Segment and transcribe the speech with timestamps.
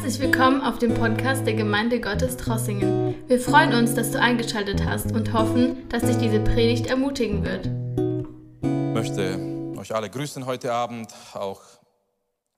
[0.00, 3.16] Herzlich willkommen auf dem Podcast der Gemeinde Gottes Trossingen.
[3.26, 7.66] Wir freuen uns, dass du eingeschaltet hast und hoffen, dass dich diese Predigt ermutigen wird.
[7.66, 11.60] Ich möchte euch alle grüßen heute Abend, auch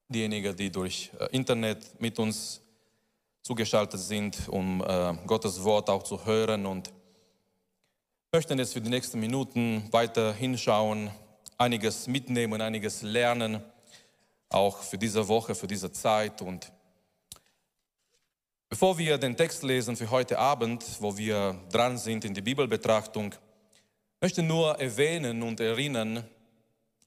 [0.09, 2.61] diejenigen, die durch äh, Internet mit uns
[3.41, 6.93] zugeschaltet sind, um äh, Gottes Wort auch zu hören und
[8.33, 11.11] möchten jetzt für die nächsten Minuten weiter hinschauen,
[11.57, 13.63] einiges mitnehmen, einiges lernen,
[14.51, 16.71] auch für diese Woche, für diese Zeit und
[18.71, 23.35] Bevor wir den Text lesen für heute Abend, wo wir dran sind in die Bibelbetrachtung,
[24.21, 26.23] möchte nur erwähnen und erinnern,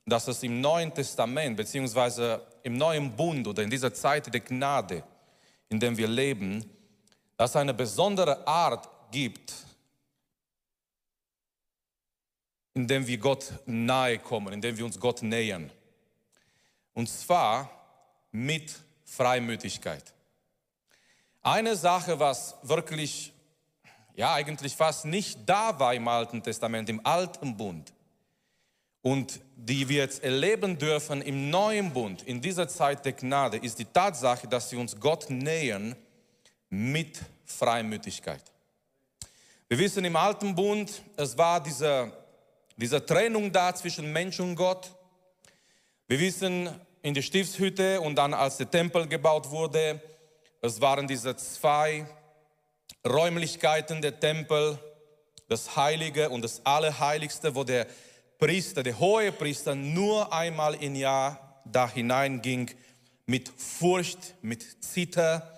[0.05, 5.05] dass es im Neuen Testament beziehungsweise im Neuen Bund oder in dieser Zeit der Gnade,
[5.69, 6.65] in der wir leben,
[7.37, 9.53] dass eine besondere Art gibt,
[12.73, 15.71] in dem wir Gott nahe kommen, in dem wir uns Gott nähern.
[16.93, 17.69] Und zwar
[18.33, 20.13] mit Freimütigkeit.
[21.45, 23.33] Eine Sache, was wirklich,
[24.15, 27.91] ja eigentlich fast nicht da war im Alten Testament, im Alten Bund
[29.01, 33.77] und die wir jetzt erleben dürfen im Neuen Bund, in dieser Zeit der Gnade, ist
[33.77, 35.97] die Tatsache, dass wir uns Gott nähern
[36.69, 38.43] mit Freimütigkeit.
[39.67, 42.13] Wir wissen im Alten Bund, es war diese,
[42.77, 44.95] diese Trennung da zwischen Mensch und Gott.
[46.07, 46.69] Wir wissen
[47.01, 50.01] in der Stiftshütte und dann als der Tempel gebaut wurde,
[50.63, 52.05] es waren diese zwei
[53.05, 54.79] Räumlichkeiten der Tempel,
[55.49, 57.85] das Heilige und das Allerheiligste, wo der
[58.39, 62.71] Priester, der hohe Priester, nur einmal im Jahr da hineinging
[63.25, 65.51] mit Furcht, mit Zitter.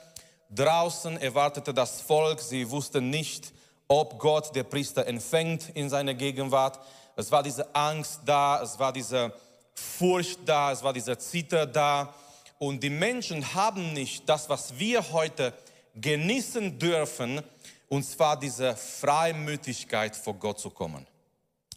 [0.49, 3.53] Draußen erwartete das Volk, sie wussten nicht,
[3.87, 6.79] ob Gott der Priester empfängt in seiner Gegenwart.
[7.15, 9.31] Es war diese Angst da, es war diese
[9.75, 12.11] Furcht da, es war dieser Zitter da.
[12.57, 15.53] Und die Menschen haben nicht das, was wir heute
[15.95, 17.41] genießen dürfen,
[17.88, 21.05] und zwar diese Freimütigkeit vor Gott zu kommen.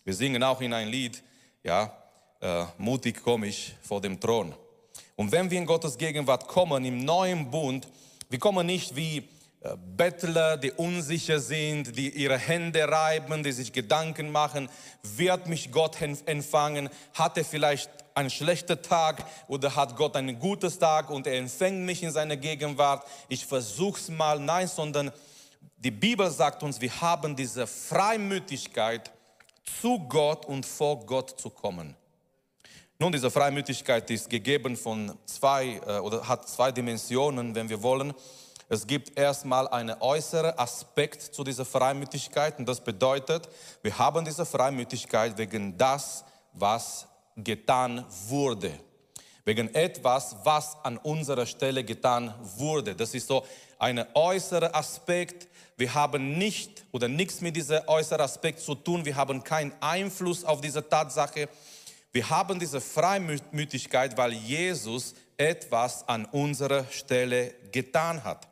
[0.05, 1.23] Wir singen auch in ein Lied,
[1.63, 1.93] ja,
[2.41, 4.55] äh, mutig komme ich vor dem Thron.
[5.17, 7.89] Und wenn wir in Gottes Gegenwart kommen, im neuen Bund,
[8.31, 9.29] wir kommen nicht wie
[9.61, 14.69] äh, Bettler, die unsicher sind, die ihre Hände reiben, die sich Gedanken machen,
[15.03, 16.89] wird mich Gott empfangen?
[17.15, 21.81] Hat er vielleicht einen schlechten Tag oder hat Gott einen guten Tag und er empfängt
[21.87, 23.07] mich in seiner Gegenwart?
[23.29, 24.39] Ich versuch's mal.
[24.41, 25.13] Nein, sondern
[25.77, 29.13] die Bibel sagt uns, wir haben diese Freimütigkeit,
[29.81, 31.95] zu Gott und vor Gott zu kommen.
[32.99, 38.13] Nun, diese Freimütigkeit ist gegeben von zwei äh, oder hat zwei Dimensionen, wenn wir wollen.
[38.69, 43.49] Es gibt erstmal einen äußeren Aspekt zu dieser Freimütigkeit und das bedeutet,
[43.83, 47.08] wir haben diese Freimütigkeit wegen das, was
[47.45, 48.73] getan wurde.
[49.45, 52.95] Wegen etwas, was an unserer Stelle getan wurde.
[52.95, 53.47] Das ist so
[53.79, 55.49] ein äußerer Aspekt.
[55.77, 59.05] Wir haben nicht oder nichts mit diesem äußeren Aspekt zu tun.
[59.05, 61.49] Wir haben keinen Einfluss auf diese Tatsache.
[62.13, 68.49] Wir haben diese Freimütigkeit, weil Jesus etwas an unserer Stelle getan hat.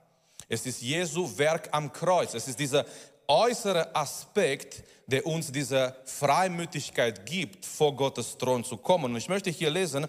[0.48, 2.34] Es ist Jesu Werk am Kreuz.
[2.34, 2.86] Es ist dieser
[3.26, 9.06] äußere Aspekt, der uns diese Freimütigkeit gibt, vor Gottes Thron zu kommen.
[9.06, 10.06] Und ich möchte hier lesen,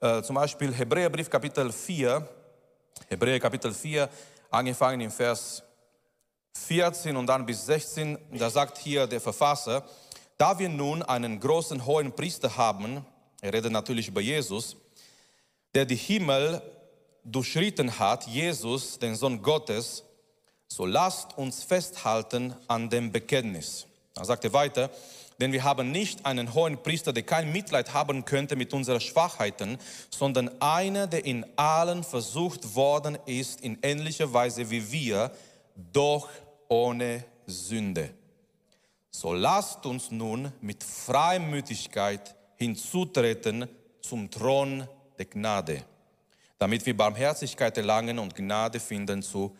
[0.00, 2.28] äh, zum Beispiel Hebräerbrief Kapitel 4,
[3.08, 4.08] Hebräer Kapitel 4,
[4.50, 5.62] angefangen im Vers
[6.54, 9.84] 14 und dann bis 16, da sagt hier der Verfasser,
[10.36, 13.06] da wir nun einen großen hohen Priester haben,
[13.40, 14.76] er redet natürlich über Jesus,
[15.74, 16.60] der die Himmel
[17.24, 20.04] durchschritten hat, Jesus, den Sohn Gottes,
[20.66, 23.86] so lasst uns festhalten an dem Bekenntnis.
[24.16, 24.90] Er sagte weiter,
[25.40, 29.78] denn wir haben nicht einen hohen Priester, der kein Mitleid haben könnte mit unseren Schwachheiten,
[30.10, 35.32] sondern einer, der in allen versucht worden ist, in ähnlicher Weise wie wir,
[35.92, 36.28] doch
[36.68, 38.10] ohne Sünde.
[39.10, 43.66] So lasst uns nun mit Freimütigkeit hinzutreten
[44.00, 44.86] zum Thron
[45.18, 45.84] der Gnade
[46.62, 49.56] damit wir Barmherzigkeit erlangen und Gnade finden zu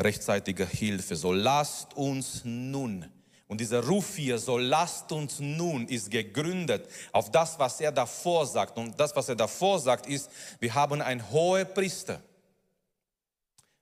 [0.00, 1.14] rechtzeitiger Hilfe.
[1.14, 3.06] So lasst uns nun,
[3.50, 8.46] und dieser Ruf hier, so lasst uns nun, ist gegründet auf das, was er davor
[8.46, 8.78] sagt.
[8.78, 10.30] Und das, was er davor sagt, ist,
[10.60, 12.22] wir haben einen hohen Priester.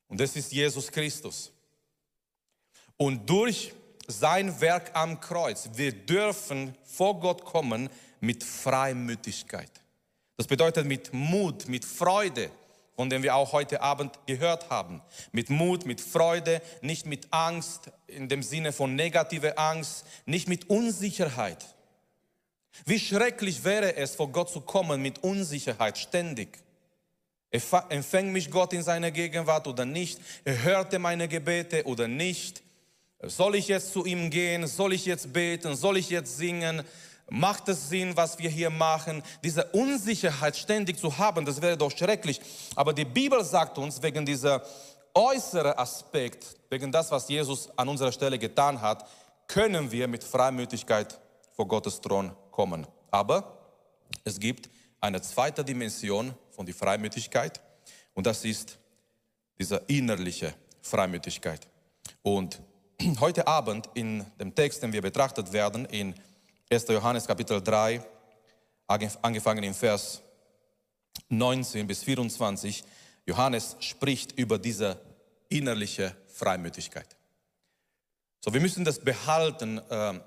[0.07, 1.51] Und das ist Jesus Christus.
[2.97, 3.71] Und durch
[4.07, 9.69] sein Werk am Kreuz, wir dürfen vor Gott kommen mit Freimütigkeit.
[10.35, 12.49] Das bedeutet mit Mut, mit Freude,
[12.99, 15.01] von dem wir auch heute Abend gehört haben.
[15.31, 20.69] Mit Mut, mit Freude, nicht mit Angst in dem Sinne von negative Angst, nicht mit
[20.69, 21.65] Unsicherheit.
[22.85, 26.61] Wie schrecklich wäre es, vor Gott zu kommen mit Unsicherheit ständig.
[27.51, 30.19] Empfängt mich Gott in seiner Gegenwart oder nicht?
[30.43, 32.61] Er meine Gebete oder nicht?
[33.21, 34.67] Soll ich jetzt zu ihm gehen?
[34.67, 35.73] Soll ich jetzt beten?
[35.77, 36.83] Soll ich jetzt singen?
[37.29, 39.23] Macht es Sinn, was wir hier machen?
[39.43, 42.41] Diese Unsicherheit ständig zu haben, das wäre doch schrecklich.
[42.75, 44.63] Aber die Bibel sagt uns, wegen dieser
[45.13, 49.07] äußeren Aspekt, wegen das, was Jesus an unserer Stelle getan hat,
[49.47, 51.19] können wir mit Freimütigkeit
[51.55, 52.87] vor Gottes Thron kommen.
[53.11, 53.57] Aber
[54.23, 54.69] es gibt
[55.01, 57.59] eine zweite Dimension von der Freimütigkeit
[58.13, 58.77] und das ist
[59.57, 61.67] diese innerliche Freimütigkeit.
[62.21, 62.61] Und
[63.19, 66.15] heute Abend in dem Text, den wir betrachtet werden, in
[66.71, 66.87] 1.
[66.89, 67.99] Johannes Kapitel 3,
[68.85, 70.21] angefangen in Vers
[71.29, 72.83] 19 bis 24,
[73.25, 75.01] Johannes spricht über diese
[75.49, 77.17] innerliche Freimütigkeit.
[78.45, 80.19] So, wir müssen das behalten äh,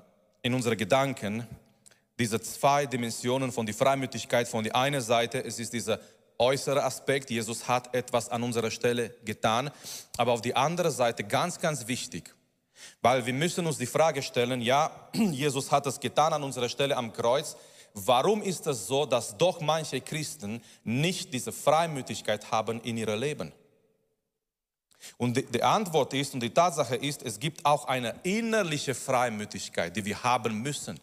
[0.43, 1.47] in unseren Gedanken,
[2.19, 4.49] diese zwei Dimensionen von der Freimütigkeit.
[4.49, 6.01] Von der einen Seite, es ist dieser
[6.39, 9.71] äußere Aspekt, Jesus hat etwas an unserer Stelle getan,
[10.17, 12.35] aber auf die andere Seite ganz, ganz wichtig,
[13.01, 16.97] weil wir müssen uns die Frage stellen, ja, Jesus hat es getan an unserer Stelle
[16.97, 17.57] am Kreuz,
[17.95, 23.53] warum ist es so, dass doch manche Christen nicht diese Freimütigkeit haben in ihrem Leben?
[25.17, 29.97] Und die, die, Antwort ist und die Tatsache ist, es gibt auch eine innerliche Freimütigkeit,
[29.97, 31.01] die wir haben müssen.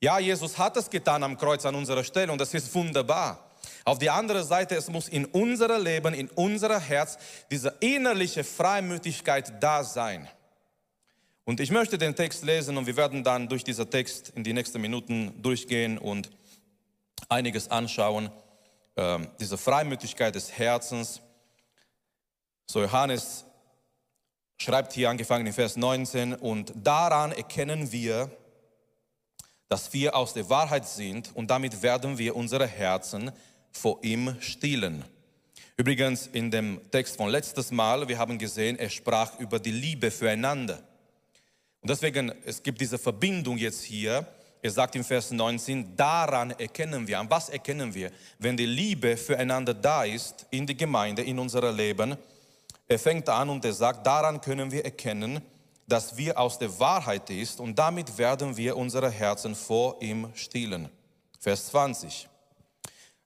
[0.00, 3.47] Ja, Jesus hat es getan am Kreuz an unserer Stelle und das ist wunderbar.
[3.88, 7.16] Auf die andere Seite, es muss in unserem Leben, in unser Herz
[7.50, 10.28] diese innerliche Freimütigkeit da sein.
[11.46, 14.52] Und ich möchte den Text lesen und wir werden dann durch diesen Text in die
[14.52, 16.30] nächsten Minuten durchgehen und
[17.30, 18.30] einiges anschauen.
[18.94, 21.22] Ähm, diese Freimütigkeit des Herzens.
[22.66, 23.46] So Johannes
[24.58, 28.30] schreibt hier angefangen in Vers 19 und daran erkennen wir,
[29.70, 33.32] dass wir aus der Wahrheit sind und damit werden wir unsere Herzen
[33.78, 35.04] vor ihm stillen.
[35.76, 40.10] Übrigens in dem Text von letztes Mal, wir haben gesehen, er sprach über die Liebe
[40.10, 40.82] füreinander.
[41.80, 44.26] Und deswegen, es gibt diese Verbindung jetzt hier.
[44.60, 48.10] Er sagt im Vers 19, daran erkennen wir, an was erkennen wir,
[48.40, 52.16] wenn die Liebe füreinander da ist in die Gemeinde, in unserem Leben.
[52.88, 55.40] Er fängt an und er sagt, daran können wir erkennen,
[55.86, 60.88] dass wir aus der Wahrheit ist und damit werden wir unsere Herzen vor ihm stillen.
[61.38, 62.28] Vers 20.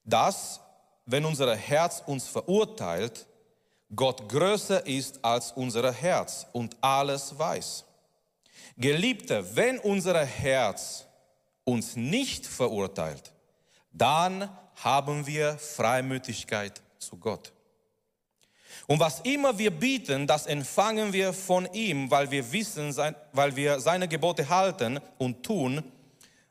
[0.04, 0.60] Dass,
[1.06, 3.26] wenn unser Herz uns verurteilt,
[3.94, 7.84] Gott größer ist als unser Herz und alles weiß.
[8.76, 11.06] Geliebte, wenn unser Herz
[11.64, 13.32] uns nicht verurteilt,
[13.92, 17.52] dann haben wir Freimütigkeit zu Gott.
[18.86, 22.94] Und was immer wir bieten, das empfangen wir von ihm, weil wir wissen,
[23.32, 25.82] weil wir seine Gebote halten und tun,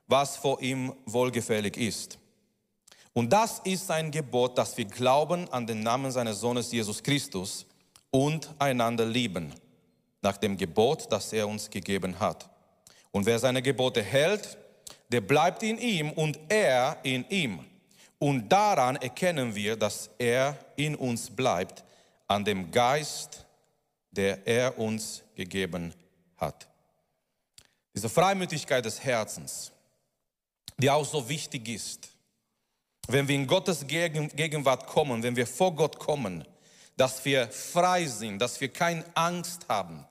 [0.07, 2.20] was vor ihm wohlgefällig ist.
[3.13, 7.65] Und das ist sein Gebot, dass wir glauben an den Namen seines Sohnes Jesus Christus
[8.09, 9.53] und einander lieben,
[10.21, 12.49] nach dem Gebot, das er uns gegeben hat.
[13.11, 14.57] Und wer seine Gebote hält,
[15.09, 17.65] der bleibt in ihm und er in ihm.
[18.17, 21.83] Und daran erkennen wir, dass er in uns bleibt,
[22.27, 23.45] an dem Geist,
[24.11, 25.93] der er uns gegeben
[26.37, 26.67] hat.
[27.93, 29.71] Diese Freimütigkeit des Herzens,
[30.77, 32.10] die auch so wichtig ist,
[33.07, 36.45] wenn wir in Gottes Gegenwart kommen, wenn wir vor Gott kommen,
[36.97, 40.05] dass wir frei sind, dass wir keine Angst haben.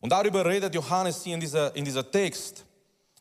[0.00, 2.64] Und darüber redet Johannes hier in dieser, in dieser Text.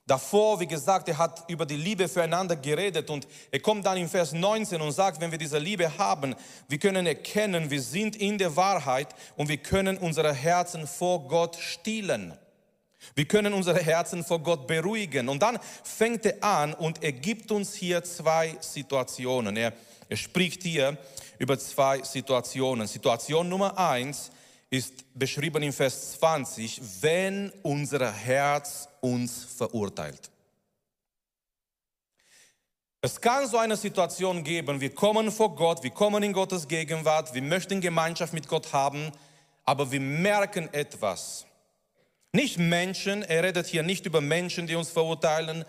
[0.05, 4.07] Davor, wie gesagt, er hat über die Liebe füreinander geredet und er kommt dann in
[4.07, 6.33] Vers 19 und sagt, wenn wir diese Liebe haben,
[6.69, 11.57] wir können erkennen, wir sind in der Wahrheit und wir können unsere Herzen vor Gott
[11.57, 12.37] stillen.
[13.15, 15.29] Wir können unsere Herzen vor Gott beruhigen.
[15.29, 19.55] Und dann fängt er an und er gibt uns hier zwei Situationen.
[19.57, 19.73] Er,
[20.09, 20.97] er spricht hier
[21.39, 22.87] über zwei Situationen.
[22.87, 24.31] Situation Nummer eins
[24.69, 30.29] ist beschrieben in Vers 20, wenn unser Herz uns verurteilt.
[33.01, 37.33] Es kann so eine Situation geben, wir kommen vor Gott, wir kommen in Gottes Gegenwart,
[37.33, 39.11] wir möchten Gemeinschaft mit Gott haben,
[39.63, 41.46] aber wir merken etwas.
[42.37, 45.65] Nicht Menschen, er redet hier nicht über Menschen, die uns verurteilen,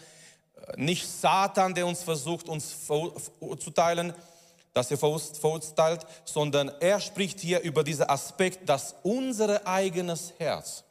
[0.77, 4.13] nicht Satan, der uns versucht, uns verurteilen,
[4.75, 10.85] dass er verurteilt, sondern er spricht hier über diesen Aspekt, dass unser eigenes Herz.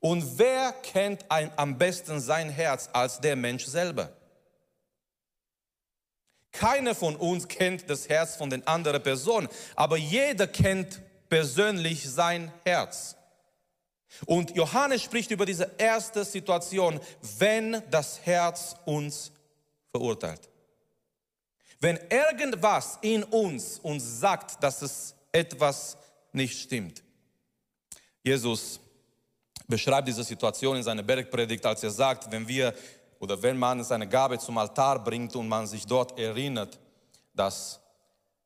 [0.00, 4.10] Und wer kennt ein, am besten sein Herz als der Mensch selber?
[6.50, 12.50] Keiner von uns kennt das Herz von den anderen Personen, aber jeder kennt persönlich sein
[12.64, 13.14] Herz.
[14.26, 17.00] Und Johannes spricht über diese erste Situation,
[17.38, 19.30] wenn das Herz uns
[19.90, 20.48] verurteilt.
[21.80, 25.96] Wenn irgendwas in uns uns sagt, dass es etwas
[26.32, 27.02] nicht stimmt.
[28.22, 28.80] Jesus
[29.66, 32.74] beschreibt diese Situation in seiner Bergpredigt, als er sagt, wenn wir
[33.20, 36.78] oder wenn man seine Gabe zum Altar bringt und man sich dort erinnert,
[37.34, 37.80] dass,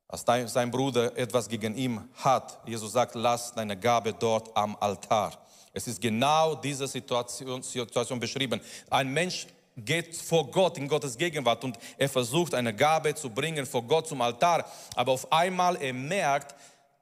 [0.08, 2.58] dass sein Bruder etwas gegen ihn hat.
[2.66, 5.38] Jesus sagt, lass deine Gabe dort am Altar.
[5.72, 8.60] Es ist genau diese Situation, Situation beschrieben.
[8.90, 13.64] Ein Mensch geht vor Gott in Gottes Gegenwart und er versucht eine Gabe zu bringen
[13.64, 16.54] vor Gott zum Altar, aber auf einmal er merkt,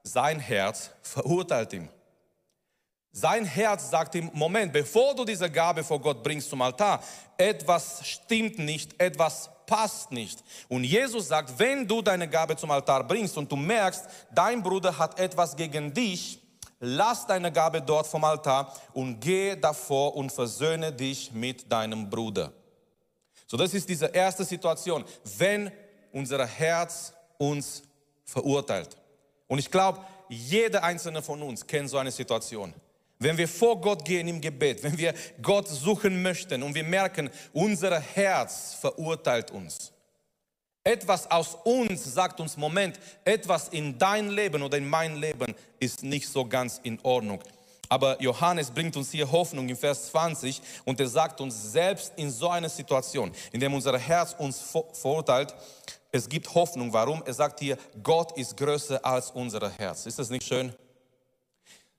[0.03, 1.89] sein Herz verurteilt ihn.
[3.11, 7.03] Sein Herz sagt ihm, Moment, bevor du diese Gabe vor Gott bringst zum Altar,
[7.37, 10.41] etwas stimmt nicht, etwas passt nicht.
[10.69, 14.97] Und Jesus sagt, wenn du deine Gabe zum Altar bringst und du merkst, dein Bruder
[14.97, 16.40] hat etwas gegen dich,
[16.81, 22.51] lass deine Gabe dort vom Altar und geh davor und versöhne dich mit deinem Bruder.
[23.47, 25.05] So, das ist diese erste Situation,
[25.37, 25.71] wenn
[26.11, 27.83] unser Herz uns
[28.25, 28.97] verurteilt.
[29.47, 32.73] Und ich glaube, jeder einzelne von uns kennt so eine Situation.
[33.19, 37.29] Wenn wir vor Gott gehen im Gebet, wenn wir Gott suchen möchten und wir merken,
[37.53, 39.90] unser Herz verurteilt uns.
[40.83, 46.01] Etwas aus uns sagt uns, Moment, etwas in dein Leben oder in mein Leben ist
[46.01, 47.39] nicht so ganz in Ordnung.
[47.87, 52.31] Aber Johannes bringt uns hier Hoffnung in Vers 20 und er sagt uns selbst in
[52.31, 54.59] so einer Situation, in der unser Herz uns
[54.93, 55.53] verurteilt,
[56.11, 56.91] es gibt Hoffnung.
[56.91, 57.21] Warum?
[57.25, 60.05] Er sagt hier, Gott ist größer als unser Herz.
[60.05, 60.73] Ist das nicht schön?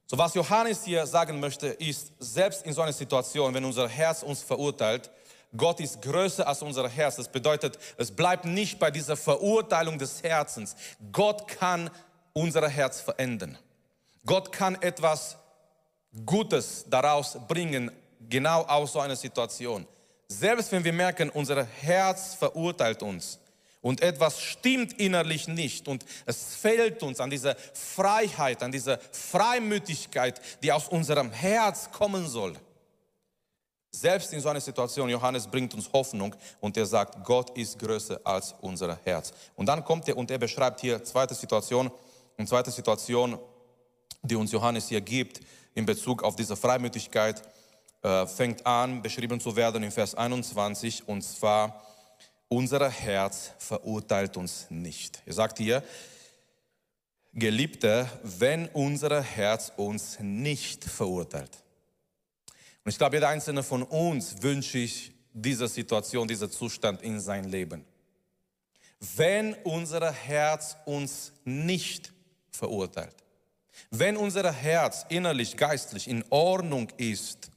[0.07, 4.23] So was Johannes hier sagen möchte, ist, selbst in so einer Situation, wenn unser Herz
[4.23, 5.11] uns verurteilt,
[5.57, 7.17] Gott ist größer als unser Herz.
[7.17, 10.75] Das bedeutet, es bleibt nicht bei dieser Verurteilung des Herzens.
[11.13, 11.91] Gott kann
[12.33, 13.59] unser Herz verändern.
[14.25, 15.37] Gott kann etwas
[16.25, 17.91] Gutes daraus bringen,
[18.29, 19.87] genau aus so einer Situation.
[20.29, 23.39] Selbst wenn wir merken, unser Herz verurteilt uns,
[23.83, 30.41] und etwas stimmt innerlich nicht und es fehlt uns an dieser Freiheit, an dieser Freimütigkeit,
[30.63, 32.55] die aus unserem Herz kommen soll.
[33.95, 38.19] Selbst in so einer Situation, Johannes bringt uns Hoffnung und er sagt, Gott ist größer
[38.25, 39.35] als unser Herz.
[39.55, 41.91] Und dann kommt er und er beschreibt hier zweite Situation,
[42.39, 43.39] eine zweite Situation,
[44.23, 45.41] die uns Johannes hier gibt
[45.75, 47.43] in Bezug auf diese Freimütigkeit,
[48.03, 51.87] äh, fängt an, beschrieben zu werden in Vers 21 und zwar,
[52.49, 55.23] unser Herz verurteilt uns nicht.
[55.27, 55.83] Er sagt hier,
[57.35, 61.63] Geliebte, wenn unser Herz uns nicht verurteilt.
[62.85, 67.45] Und ich glaube, jeder einzelne von uns wünscht sich diese Situation, dieser Zustand in sein
[67.45, 67.85] Leben.
[69.17, 72.13] Wenn unser Herz uns nicht
[72.51, 73.17] verurteilt,
[73.91, 77.51] wenn unser Herz innerlich, geistlich in Ordnung ist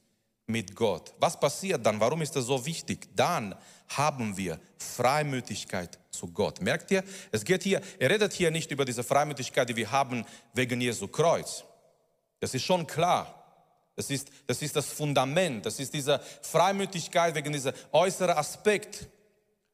[0.48, 2.00] mit Gott, was passiert dann?
[2.00, 3.10] Warum ist das so wichtig?
[3.16, 3.56] Dann
[3.90, 6.62] haben wir Freimütigkeit zu Gott.
[6.62, 7.04] Merkt ihr?
[7.32, 11.08] Es geht hier, er redet hier nicht über diese Freimütigkeit, die wir haben wegen Jesu
[11.08, 11.64] Kreuz.
[12.40, 13.35] Das ist schon klar.
[13.96, 15.66] Das ist, das ist das Fundament.
[15.66, 19.08] Das ist diese Freimütigkeit wegen dieser äußeren Aspekt,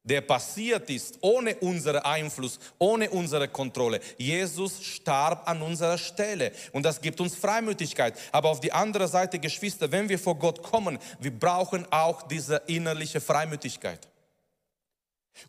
[0.03, 3.99] der passiert ist ohne unseren Einfluss, ohne unsere Kontrolle.
[4.17, 8.17] Jesus starb an unserer Stelle und das gibt uns Freimütigkeit.
[8.31, 12.63] Aber auf die andere Seite, Geschwister, wenn wir vor Gott kommen, wir brauchen auch diese
[12.67, 14.07] innerliche Freimütigkeit.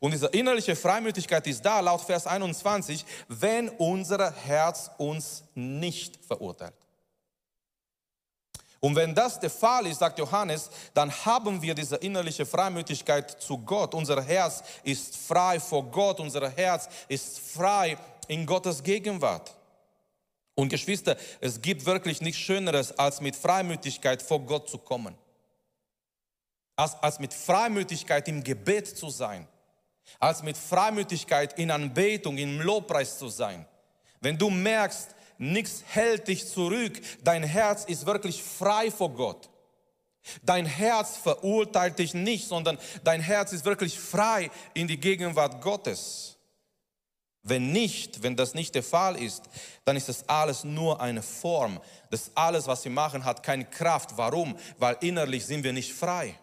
[0.00, 6.81] Und diese innerliche Freimütigkeit ist da, laut Vers 21, wenn unser Herz uns nicht verurteilt.
[8.84, 13.56] Und wenn das der Fall ist, sagt Johannes, dann haben wir diese innerliche Freimütigkeit zu
[13.58, 13.94] Gott.
[13.94, 17.96] Unser Herz ist frei vor Gott, unser Herz ist frei
[18.26, 19.54] in Gottes Gegenwart.
[20.56, 25.14] Und Geschwister, es gibt wirklich nichts Schöneres, als mit Freimütigkeit vor Gott zu kommen.
[26.74, 29.46] Als, als mit Freimütigkeit im Gebet zu sein.
[30.18, 33.64] Als mit Freimütigkeit in Anbetung, im Lobpreis zu sein.
[34.20, 37.00] Wenn du merkst, nichts hält dich zurück.
[37.22, 39.50] Dein Herz ist wirklich frei vor Gott.
[40.42, 46.36] Dein Herz verurteilt dich nicht, sondern dein Herz ist wirklich frei in die Gegenwart Gottes.
[47.42, 49.42] Wenn nicht, wenn das nicht der Fall ist,
[49.84, 51.80] dann ist das alles nur eine Form.
[52.10, 54.16] Das alles, was wir machen, hat keine Kraft.
[54.16, 54.56] Warum?
[54.78, 56.38] Weil innerlich sind wir nicht frei.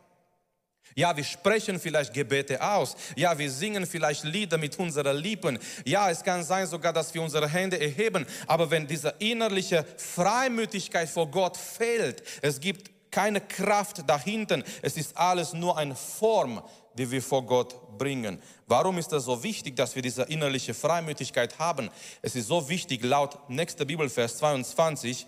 [0.96, 2.96] Ja, wir sprechen vielleicht Gebete aus.
[3.16, 5.60] Ja, wir singen vielleicht Lieder mit unseren Lippen.
[5.86, 8.26] Ja, es kann sein sogar, dass wir unsere Hände erheben.
[8.48, 14.62] Aber wenn diese innerliche Freimütigkeit vor Gott fehlt, es gibt keine Kraft dahinter.
[14.82, 16.62] Es ist alles nur eine Form,
[16.98, 18.42] die wir vor Gott bringen.
[18.68, 21.90] Warum ist das so wichtig, dass wir diese innerliche Freimütigkeit haben?
[22.22, 25.26] Es ist so wichtig, laut nächster Bibelvers 22,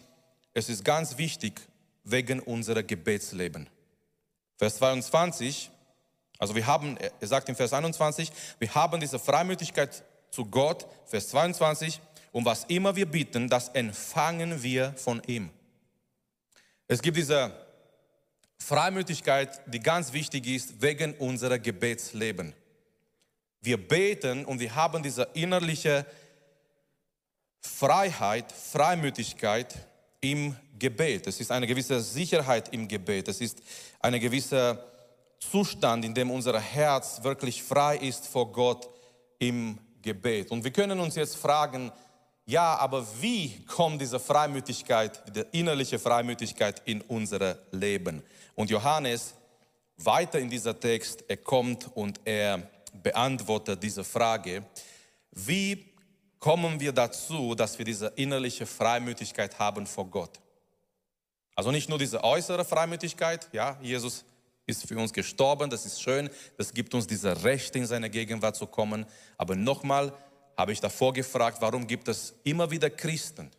[0.54, 1.62] es ist ganz wichtig
[2.04, 3.70] wegen unserer Gebetsleben.
[4.62, 5.72] Vers 22,
[6.38, 11.30] Also wir haben, er sagt in Vers 21, wir haben diese Freimütigkeit zu Gott, Vers
[11.30, 12.00] 22,
[12.32, 15.50] und was immer wir bitten, das empfangen wir von ihm.
[16.88, 17.52] Es gibt diese
[18.60, 22.54] Freimütigkeit, die ganz wichtig ist wegen unserer Gebetsleben.
[23.62, 26.06] Wir beten und wir haben diese innerliche
[27.62, 29.76] Freiheit, Freimütigkeit
[30.22, 31.28] im Gebet.
[31.28, 33.28] Es ist eine gewisse Sicherheit im Gebet.
[33.28, 33.62] Es ist
[34.02, 34.84] ein gewisser
[35.40, 38.90] Zustand, in dem unser Herz wirklich frei ist vor Gott
[39.40, 40.52] im Gebet.
[40.52, 41.92] Und wir können uns jetzt fragen,
[42.46, 48.24] ja, aber wie kommt diese Freimütigkeit, die innerliche Freimütigkeit in unser Leben?
[48.56, 49.34] Und Johannes,
[49.98, 54.64] weiter in dieser Text, er kommt und er beantwortet diese Frage,
[55.32, 55.86] wie
[56.40, 60.40] kommen wir dazu, dass wir diese innerliche Freimütigkeit haben vor Gott?
[61.56, 64.26] Also nicht nur diese äußere Freimütigkeit, ja, Jesus
[64.66, 68.56] ist für uns gestorben, das ist schön, das gibt uns diese Rechte in seine Gegenwart
[68.56, 69.06] zu kommen,
[69.38, 70.14] aber nochmal
[70.58, 73.52] habe ich davor gefragt, warum gibt es immer wieder Christen,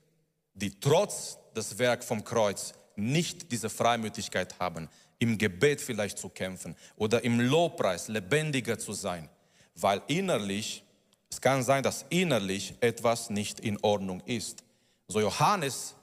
[0.54, 6.76] die trotz des Werk vom Kreuz nicht diese Freimütigkeit haben, im Gebet vielleicht zu kämpfen
[6.96, 9.28] oder im Lobpreis lebendiger zu sein,
[9.74, 10.84] weil innerlich,
[11.30, 14.64] es kann sein, dass innerlich etwas nicht in Ordnung ist.
[15.08, 15.94] So Johannes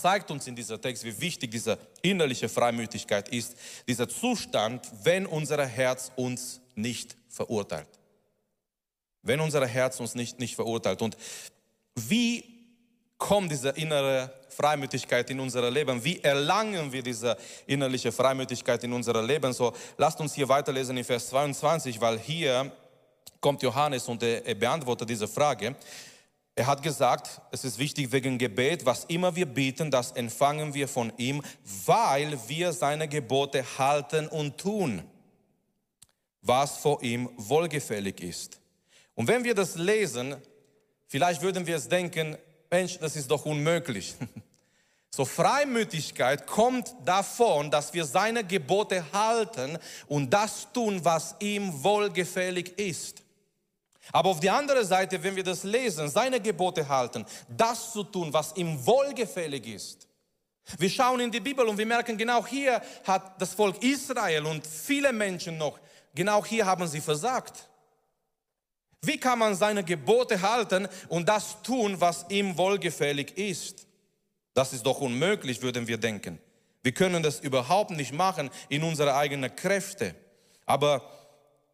[0.00, 5.64] zeigt uns in dieser Text, wie wichtig diese innerliche Freimütigkeit ist, dieser Zustand, wenn unser
[5.66, 7.88] Herz uns nicht verurteilt.
[9.22, 11.02] Wenn unser Herz uns nicht, nicht verurteilt.
[11.02, 11.16] Und
[11.94, 12.44] wie
[13.18, 16.02] kommt diese innere Freimütigkeit in unser Leben?
[16.02, 17.36] Wie erlangen wir diese
[17.66, 19.52] innerliche Freimütigkeit in unser Leben?
[19.52, 22.70] So, lasst uns hier weiterlesen in Vers 22, weil hier
[23.40, 25.74] kommt Johannes und er, beantwortet diese Frage.
[26.58, 30.88] Er hat gesagt, es ist wichtig wegen Gebet, was immer wir bieten, das empfangen wir
[30.88, 31.40] von ihm,
[31.86, 35.04] weil wir seine Gebote halten und tun,
[36.42, 38.58] was vor ihm wohlgefällig ist.
[39.14, 40.34] Und wenn wir das lesen,
[41.06, 42.36] vielleicht würden wir es denken,
[42.68, 44.16] Mensch, das ist doch unmöglich.
[45.10, 52.78] So Freimütigkeit kommt davon, dass wir seine Gebote halten und das tun, was ihm wohlgefällig
[52.78, 53.22] ist.
[54.12, 58.32] Aber auf die andere Seite, wenn wir das lesen, seine Gebote halten, das zu tun,
[58.32, 60.08] was ihm wohlgefällig ist.
[60.76, 64.66] Wir schauen in die Bibel und wir merken, genau hier hat das Volk Israel und
[64.66, 65.78] viele Menschen noch,
[66.14, 67.68] genau hier haben sie versagt.
[69.00, 73.86] Wie kann man seine Gebote halten und das tun, was ihm wohlgefällig ist?
[74.54, 76.38] Das ist doch unmöglich, würden wir denken.
[76.82, 80.14] Wir können das überhaupt nicht machen in unsere eigenen Kräfte.
[80.66, 81.08] Aber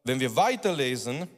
[0.05, 1.29] wenn wir weiterlesen,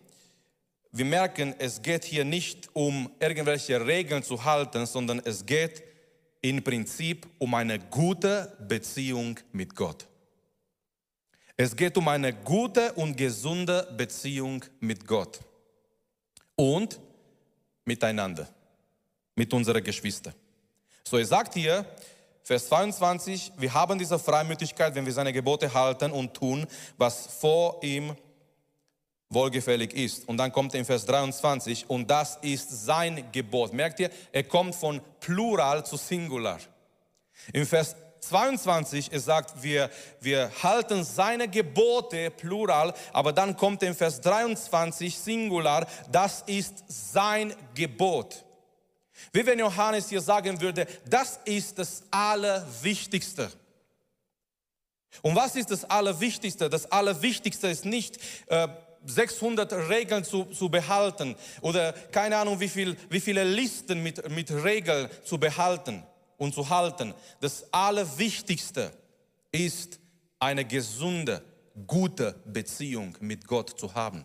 [0.97, 5.83] wir merken, es geht hier nicht um irgendwelche Regeln zu halten, sondern es geht
[6.41, 10.07] im Prinzip um eine gute Beziehung mit Gott.
[11.57, 15.41] Es geht um eine gute und gesunde Beziehung mit Gott
[16.55, 17.01] und
[17.85, 18.49] miteinander,
[19.35, 20.35] mit unseren Geschwistern.
[21.03, 21.87] So, er sagt hier,
[22.43, 27.83] Vers 22, wir haben diese Freimütigkeit, wenn wir seine Gebote halten und tun, was vor
[27.83, 28.15] ihm
[29.29, 30.29] wohlgefällig ist.
[30.29, 33.73] Und dann kommt in Vers 23, und das ist sein Gebot.
[33.73, 36.59] Merkt ihr, er kommt von Plural zu Singular.
[37.53, 43.95] In Vers 22, er sagt, wir, wir halten seine Gebote, Plural, aber dann kommt in
[43.95, 48.45] Vers 23, Singular, das ist sein Gebot.
[49.33, 53.51] Wie wenn Johannes hier sagen würde, das ist das Allerwichtigste.
[55.23, 56.69] Und was ist das Allerwichtigste?
[56.69, 58.69] Das Allerwichtigste ist nicht äh,
[59.07, 64.51] 600 Regeln zu, zu behalten oder keine Ahnung wie, viel, wie viele Listen mit, mit
[64.51, 66.03] Regeln zu behalten
[66.39, 67.15] und zu halten.
[67.41, 68.93] Das Allerwichtigste
[69.53, 69.99] ist
[70.39, 71.43] eine gesunde,
[71.87, 74.25] gute Beziehung mit Gott zu haben.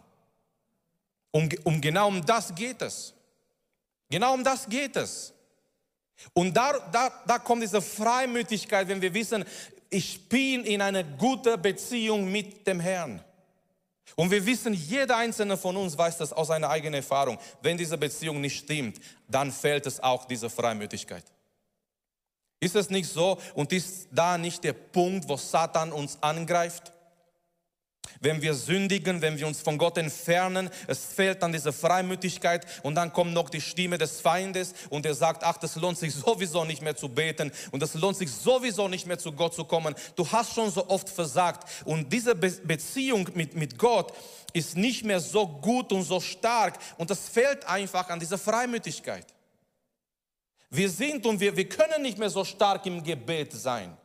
[1.31, 3.13] Um, um genau um das geht es.
[4.09, 5.33] Genau um das geht es.
[6.33, 9.45] Und da, da, da kommt diese Freimütigkeit, wenn wir wissen,
[9.89, 13.23] ich bin in einer guten Beziehung mit dem Herrn.
[14.21, 17.39] Und wir wissen, jeder einzelne von uns weiß das aus seiner eigenen Erfahrung.
[17.63, 21.23] Wenn diese Beziehung nicht stimmt, dann fällt es auch diese Freimütigkeit.
[22.59, 26.93] Ist es nicht so und ist da nicht der Punkt, wo Satan uns angreift?
[28.19, 32.95] Wenn wir sündigen, wenn wir uns von Gott entfernen, es fehlt dann diese Freimütigkeit und
[32.95, 36.63] dann kommt noch die Stimme des Feindes und er sagt, ach, das lohnt sich sowieso
[36.63, 39.95] nicht mehr zu beten und das lohnt sich sowieso nicht mehr zu Gott zu kommen.
[40.15, 44.13] Du hast schon so oft versagt und diese Be Beziehung mit, mit Gott
[44.53, 49.25] ist nicht mehr so gut und so stark und das fehlt einfach an dieser Freimütigkeit.
[50.69, 53.97] Wir sind und wir, wir können nicht mehr so stark im Gebet sein.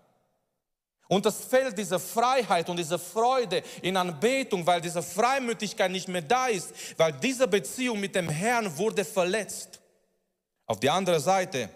[1.09, 6.23] Und es fällt diese Freiheit und diese Freude in Anbetung, weil diese Freimütigkeit nicht mehr
[6.23, 9.81] da ist, weil diese Beziehung mit dem Herrn wurde verletzt.
[10.67, 11.71] Auf die andere Seite,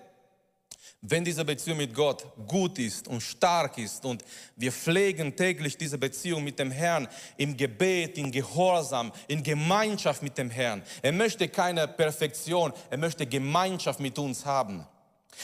[1.03, 4.23] wenn diese Beziehung mit Gott gut ist und stark ist und
[4.57, 10.37] wir pflegen täglich diese Beziehung mit dem Herrn im Gebet, in Gehorsam, in Gemeinschaft mit
[10.37, 10.83] dem Herrn.
[11.01, 14.87] Er möchte keine Perfektion, er möchte Gemeinschaft mit uns haben.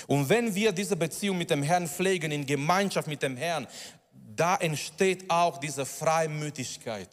[0.06, 3.66] Und wenn wir diese Beziehung mit dem Herrn pflegen, in Gemeinschaft mit dem Herrn,
[4.34, 7.08] da entsteht auch diese Freimütigkeit,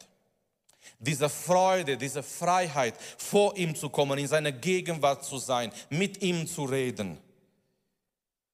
[0.98, 6.46] diese Freude, diese Freiheit, vor ihm zu kommen, in seiner Gegenwart zu sein, mit ihm
[6.46, 7.18] zu reden.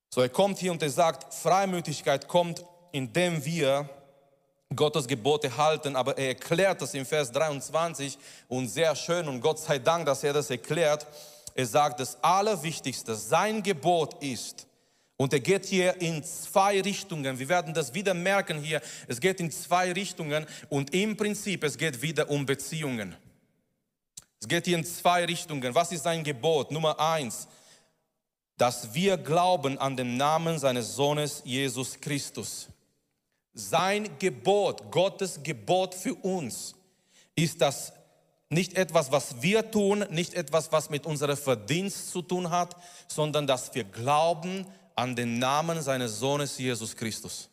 [0.08, 3.88] So, er kommt hier und er sagt, Freimütigkeit kommt, indem wir
[4.74, 8.16] Gottes Gebote halten, aber er erklärt das im Vers 23
[8.48, 11.06] und sehr schön und Gott sei Dank, dass er das erklärt.
[11.60, 14.66] Er sagt, das Allerwichtigste, sein Gebot ist,
[15.18, 17.38] und er geht hier in zwei Richtungen.
[17.38, 18.80] Wir werden das wieder merken hier.
[19.06, 23.14] Es geht in zwei Richtungen und im Prinzip es geht wieder um Beziehungen.
[24.40, 25.74] Es geht hier in zwei Richtungen.
[25.74, 26.70] Was ist sein Gebot?
[26.70, 27.46] Nummer eins,
[28.56, 32.68] dass wir glauben an den Namen seines Sohnes Jesus Christus.
[33.52, 36.74] Sein Gebot, Gottes Gebot für uns,
[37.36, 37.92] ist das
[38.50, 43.46] nicht etwas, was wir tun, nicht etwas, was mit unserem Verdienst zu tun hat, sondern
[43.46, 47.48] dass wir glauben an den Namen seines Sohnes Jesus Christus.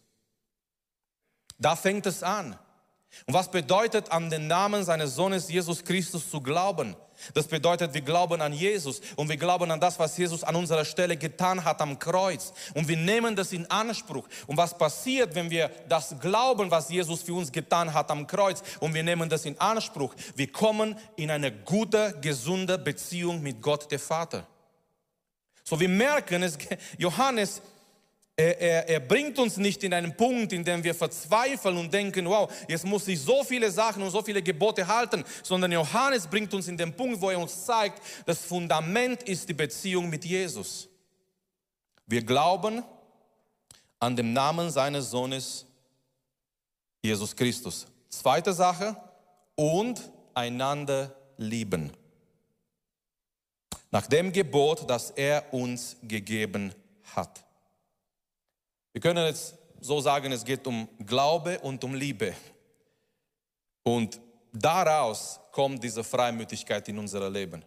[1.59, 2.57] Da fängt es an.
[3.25, 6.95] Und was bedeutet an den Namen seines Sohnes Jesus Christus zu glauben?
[7.33, 10.85] Das bedeutet, wir glauben an Jesus und wir glauben an das, was Jesus an unserer
[10.85, 12.53] Stelle getan hat am Kreuz.
[12.75, 14.27] Und wir nehmen das in Anspruch.
[14.45, 18.61] Und was passiert, wenn wir das glauben, was Jesus für uns getan hat am Kreuz
[18.79, 20.13] und wir nehmen das in Anspruch?
[20.35, 24.45] Wir kommen in eine gute, gesunde Beziehung mit Gott, der Vater.
[25.63, 26.57] So, wir merken, es,
[26.97, 27.61] Johannes
[28.37, 32.27] er, er, er, bringt uns nicht in einen Punkt, in dem wir verzweifeln und denken,
[32.27, 36.53] wow, jetzt muss ich so viele Sachen und so viele Gebote halten, sondern Johannes bringt
[36.53, 40.87] uns in den Punkt, wo er uns zeigt, das Fundament ist die Beziehung mit Jesus.
[42.05, 42.83] Wir glauben
[43.99, 45.65] an den Namen seines Sohnes
[47.01, 47.87] Jesus Christus.
[48.07, 48.95] Zweite Sache,
[49.57, 51.91] und einander lieben.
[53.91, 56.73] Nach dem Gebot, das er uns gegeben
[57.15, 57.43] hat.
[58.97, 62.33] Wir können jetzt so sagen, es geht um Glaube und um Liebe.
[63.83, 64.19] Und
[64.51, 67.63] daraus kommt diese Freimütigkeit in unser Leben.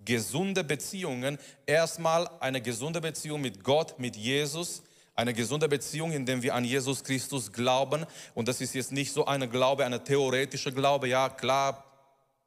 [0.00, 4.82] Gesunde Beziehungen, erstmal eine gesunde Beziehung mit Gott, mit Jesus,
[5.14, 8.04] eine gesunde Beziehung, in der wir an Jesus Christus glauben.
[8.34, 11.06] Und das ist jetzt nicht so eine Glaube, eine theoretische Glaube.
[11.06, 11.84] Ja, klar,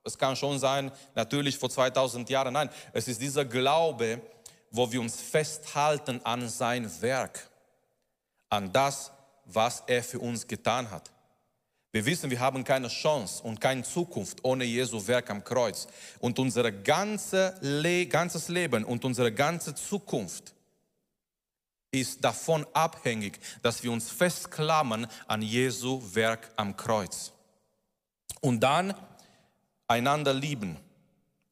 [0.03, 2.51] es kann schon sein, natürlich vor 2000 Jahren.
[2.51, 4.21] Nein, es ist dieser Glaube,
[4.71, 7.48] wo wir uns festhalten an sein Werk
[8.49, 9.11] an das,
[9.45, 11.11] was er für uns getan hat.
[11.91, 15.87] Wir wissen, wir haben keine Chance und keine Zukunft ohne Jesu Werk am Kreuz.
[16.19, 20.53] Und unser ganze Le ganzes Leben und unsere ganze Zukunft
[21.91, 27.33] ist davon abhängig, dass wir uns festklammern an Jesu Werk am Kreuz.
[28.41, 28.93] Und dann
[29.87, 30.77] einander lieben.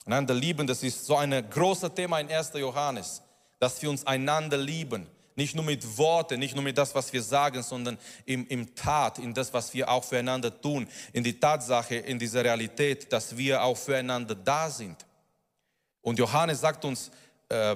[0.05, 2.53] Einander lieben, das ist so ein großes Thema in 1.
[2.53, 3.23] Johannes,
[3.59, 5.07] dass wir uns einander lieben.
[5.37, 9.19] Nicht nur mit Worten, nicht nur mit das, was wir sagen, sondern im, im Tat,
[9.19, 13.61] in das, was wir auch füreinander tun, in die Tatsache, in diese Realität, dass wir
[13.61, 15.05] auch füreinander da sind.
[16.01, 17.11] Und Johannes sagt uns,
[17.49, 17.75] äh,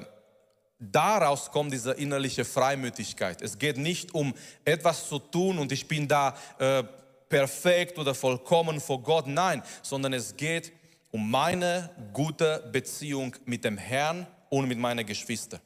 [0.79, 3.43] daraus kommt diese innerliche Freimütigkeit.
[3.43, 4.33] Es geht nicht um
[4.65, 6.83] etwas zu tun und ich bin da äh,
[7.29, 10.73] perfekt oder vollkommen vor Gott, nein, sondern es geht
[11.11, 15.59] um meine gute Beziehung mit dem Herrn und mit meinen Geschwistern.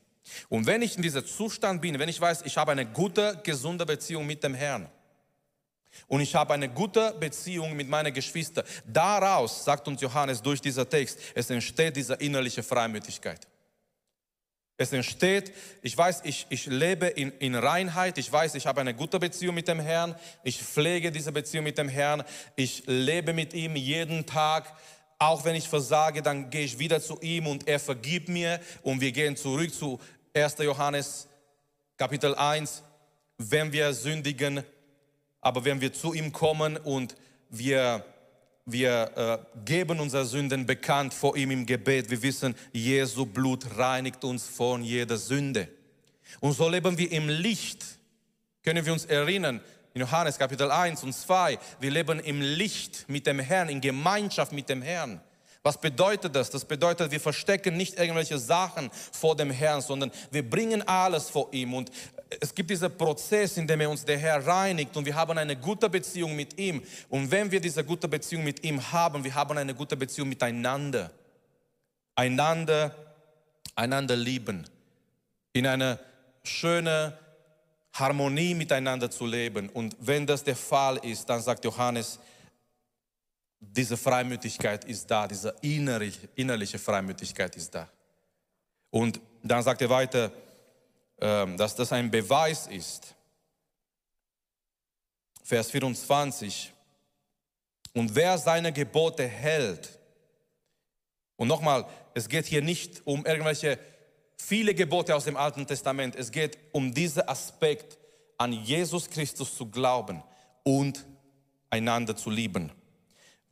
[0.50, 3.86] Und wenn ich in diesem Zustand bin, wenn ich weiß, ich habe eine gute, gesunde
[3.86, 4.90] Beziehung mit dem Herrn
[6.08, 10.90] und ich habe eine gute Beziehung mit meinen Geschwistern, daraus, sagt uns Johannes durch diesen
[10.90, 13.48] Text, es entsteht diese innerliche Freimütigkeit.
[14.78, 18.94] Es entsteht, ich weiß, ich, ich lebe in, in Reinheit, ich weiß, ich habe eine
[18.94, 22.24] gute Beziehung mit dem Herrn, ich pflege diese Beziehung mit dem Herrn,
[22.58, 24.74] ich lebe mit ihm jeden Tag,
[25.18, 29.00] auch wenn ich versage, dann gehe ich wieder zu ihm und er vergibt mir und
[29.00, 30.00] wir gehen zurück zu
[30.36, 30.58] 1.
[30.60, 31.30] Johannes
[31.95, 32.84] Kapitel 1,
[33.38, 34.63] wenn wir sündigen,
[35.39, 37.15] aber wenn wir zu ihm kommen und
[37.50, 38.04] wir,
[38.65, 44.26] wir äh, geben unsere Sünden bekannt vor ihm im Gebet, wir wissen, Jesu Blut reinigt
[44.26, 45.69] uns von jeder Sünde.
[46.41, 47.86] Und so leben wir im Licht.
[48.62, 49.62] Können wir uns erinnern,
[49.93, 54.52] in Johannes Kapitel 1 und 2, wir leben im Licht mit dem Herrn, in Gemeinschaft
[54.52, 55.21] mit dem Herrn.
[55.65, 56.51] Was bedeutet das?
[56.51, 61.51] Das bedeutet, wir verstecken nicht irgendwelche Sachen vor dem Herrn, sondern wir bringen alles vor
[61.51, 61.73] ihm.
[61.73, 61.89] Und
[62.39, 65.56] es gibt diesen Prozess, in dem er uns der Herr reinigt und wir haben eine
[65.56, 66.84] gute Beziehung mit ihm.
[67.10, 71.10] Und wenn wir diese gute Beziehung mit ihm haben, wir haben eine gute Beziehung miteinander.
[72.13, 72.93] Einander,
[73.73, 74.69] einander lieben.
[75.54, 75.97] In einer
[76.43, 77.12] schönen
[77.91, 79.69] Harmonie miteinander zu leben.
[79.69, 82.19] Und wenn das der Fall ist, dann sagt Johannes,
[83.60, 87.89] diese Freimütigkeit ist da, diese innerliche, innerliche Freimütigkeit ist da.
[88.89, 90.32] Und dann sagt er weiter,
[91.20, 93.15] ähm, dass das ein Beweis ist.
[95.44, 96.74] Vers 24.
[97.94, 100.00] Und wer seine Gebote hält,
[101.38, 103.78] und nochmal, es geht hier nicht um irgendwelche
[104.38, 107.98] viele Gebote aus dem Alten Testament, es geht um diesen Aspekt,
[108.38, 110.22] an Jesus Christus zu glauben
[110.63, 111.06] und
[111.70, 112.72] einander zu lieben.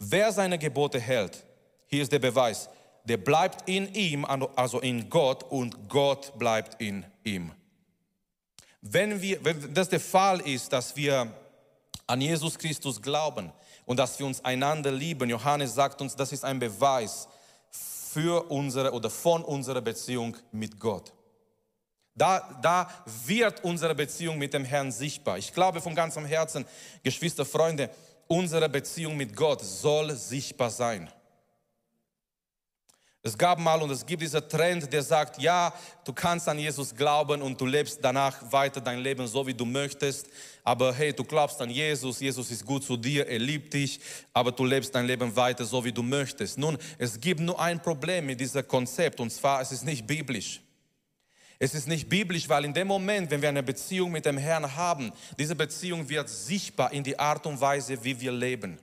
[0.06, 1.46] Wer seine Gebote hält,
[1.88, 2.70] hier ist der Beweis,
[3.06, 7.52] der bleibt in ihm, also in Gott, und Gott bleibt in ihm.
[8.82, 11.34] Wenn, wir, wenn das der Fall ist, dass wir
[12.06, 13.52] an Jesus Christus glauben
[13.86, 17.30] und dass wir uns einander lieben, Johannes sagt uns, das ist ein Beweis
[17.72, 21.14] für unsere oder von unserer Beziehung mit Gott.
[22.16, 22.90] Da, da
[23.26, 25.38] wird unsere Beziehung mit dem Herrn sichtbar.
[25.38, 26.66] Ich glaube von ganzem Herzen,
[27.02, 27.90] Geschwister, Freunde,
[28.28, 31.10] unsere Beziehung mit Gott soll sichtbar sein.
[33.26, 36.94] Es gab mal und es gibt dieser Trend, der sagt, ja, du kannst an Jesus
[36.94, 40.28] glauben und du lebst danach weiter dein Leben so, wie du möchtest.
[40.62, 44.02] Aber hey, du glaubst an Jesus, Jesus ist gut zu dir, er liebt dich,
[44.34, 46.58] aber du lebst dein Leben weiter so, wie du möchtest.
[46.58, 50.60] Nun, es gibt nur ein Problem mit diesem Konzept und zwar, es ist nicht biblisch.
[51.60, 54.76] Es ist nicht biblisch, weil in dem Moment, wenn wir eine Beziehung mit dem Herrn
[54.76, 58.80] haben, diese Beziehung wird sichtbar in die Art und Weise, wie wir leben.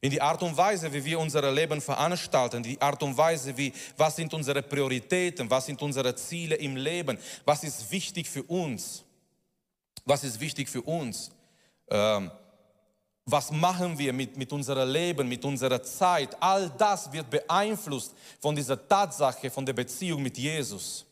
[0.00, 3.72] In die Art und Weise, wie wir unser Leben veranstalten, die Art und Weise, wie,
[3.96, 9.02] was sind unsere Prioritäten, was sind unsere Ziele im Leben, was ist wichtig für uns,
[10.04, 11.30] was ist wichtig für uns,
[11.88, 12.30] ähm,
[13.24, 18.54] was machen wir mit, mit unserem Leben, mit unserer Zeit, all das wird beeinflusst von
[18.54, 21.06] dieser Tatsache, von der Beziehung mit Jesus.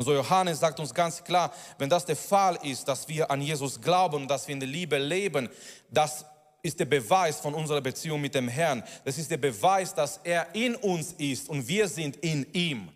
[0.00, 3.42] Und so Johannes sagt uns ganz klar, wenn das der Fall ist, dass wir an
[3.42, 5.50] Jesus glauben dass wir in der Liebe leben,
[5.90, 6.24] dass
[6.62, 8.82] ist der Beweis von unserer Beziehung mit dem Herrn.
[9.04, 12.88] Das ist der Beweis, dass er in uns ist und wir sind in ihm.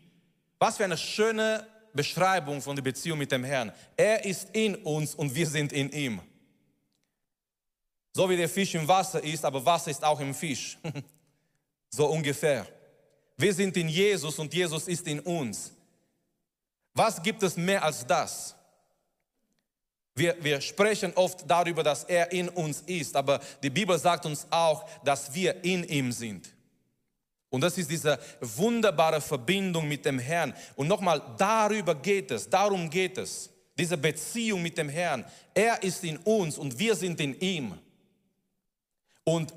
[0.59, 3.71] Was für eine schöne Beschreibung von der Beziehung mit dem Herrn.
[3.99, 6.23] Er ist in uns und wir sind in ihm.
[8.15, 10.79] So wie der Fisch im Wasser ist, aber Wasser ist auch im Fisch.
[11.91, 12.67] so ungefähr.
[13.37, 15.74] Wir sind in Jesus und Jesus ist in uns.
[16.95, 18.55] Was gibt es mehr als das?
[20.15, 24.47] Wir, wir sprechen oft darüber, dass er in uns ist, aber die Bibel sagt uns
[24.49, 26.49] auch, dass wir in ihm sind.
[27.51, 30.55] Und das ist diese wunderbare Verbindung mit dem Herrn.
[30.77, 33.51] Und nochmal, darüber geht es, darum geht es.
[33.77, 35.25] Diese Beziehung mit dem Herrn.
[35.53, 37.79] Er ist in uns und wir sind in ihm.
[39.25, 39.53] Und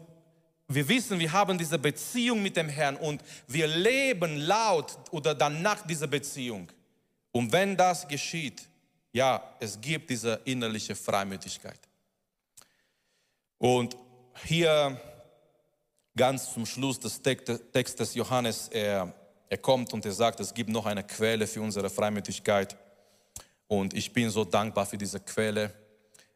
[0.68, 5.86] wir wissen, wir haben diese Beziehung mit dem Herrn und wir leben laut oder danach
[5.86, 6.68] dieser Beziehung.
[7.38, 8.68] Und wenn das geschieht,
[9.12, 11.80] ja, es gibt diese innerliche Freimütigkeit.
[13.60, 13.96] Und
[14.44, 15.00] hier
[16.16, 19.14] ganz zum Schluss des Textes Johannes, er,
[19.50, 22.76] er kommt und er sagt, es gibt noch eine Quelle für unsere Freimütigkeit.
[23.68, 25.72] Und ich bin so dankbar für diese Quelle.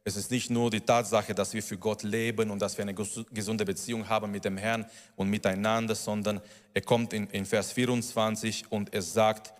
[0.03, 2.93] Es ist nicht nur die Tatsache, dass wir für Gott leben und dass wir eine
[2.93, 4.85] gesunde Beziehung haben mit dem Herrn
[5.15, 6.41] und miteinander, sondern
[6.75, 9.51] er kommt in, in Vers 24 und er sagt,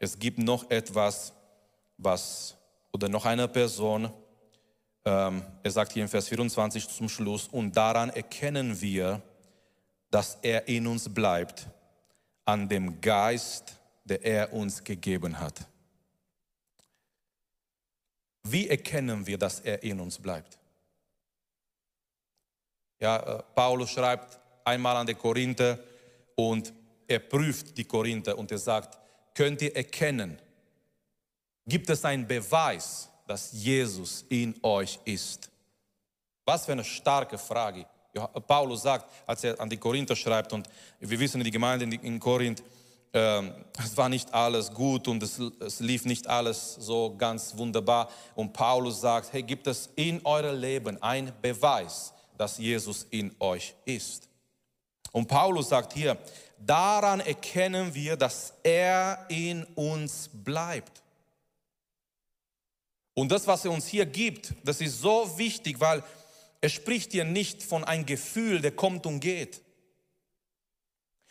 [0.00, 1.32] es gibt noch etwas,
[1.98, 2.56] was
[2.92, 4.10] oder noch einer Person,
[5.04, 9.22] ähm, er sagt hier in Vers 24 zum Schluss, und daran erkennen wir,
[10.10, 11.66] dass er in uns bleibt,
[12.44, 15.68] an dem Geist, der er uns gegeben hat.
[18.42, 20.58] Wie erkennen wir, dass er in uns bleibt?
[22.98, 25.78] Ja, äh, Paulus schreibt einmal an die Korinther
[26.34, 26.72] und
[27.06, 28.98] er prüft die Korinther und er sagt,
[29.40, 30.38] könnt ihr erkennen,
[31.66, 35.50] gibt es einen Beweis, dass Jesus in euch ist?
[36.44, 37.86] Was für eine starke Frage.
[38.46, 42.62] Paulus sagt, als er an die Korinther schreibt, und wir wissen, die Gemeinde in Korinth,
[43.14, 48.10] ähm, es war nicht alles gut und es, es, lief nicht alles so ganz wunderbar.
[48.34, 53.74] Und Paulus sagt, hey, gibt es in eurem Leben einen Beweis, dass Jesus in euch
[53.86, 54.28] ist?
[55.12, 56.18] Und Paulus sagt hier,
[56.60, 61.02] daran erkennen wir, dass er in uns bleibt.
[63.14, 66.02] Und das, was er uns hier gibt, das ist so wichtig, weil
[66.60, 69.60] er spricht hier nicht von einem Gefühl, der kommt und geht.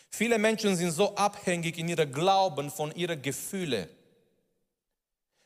[0.09, 3.87] Viele Menschen sind so abhängig in ihrem Glauben von ihren Gefühlen.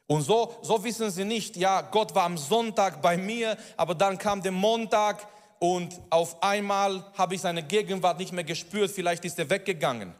[0.07, 4.17] Und so, so wissen sie nicht, ja, Gott war am Sonntag bei mir, aber dann
[4.17, 5.27] kam der Montag
[5.59, 10.13] und auf einmal habe ich seine Gegenwart nicht mehr gespürt, vielleicht ist er weggegangen.